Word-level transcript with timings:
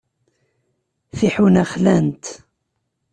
Tiḥuna 1.17 1.63
xlant. 1.71 2.25